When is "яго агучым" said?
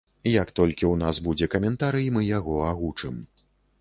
2.31-3.25